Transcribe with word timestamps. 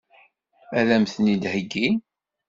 Ad 0.79 0.89
m-ten-id-heggin? 1.01 1.95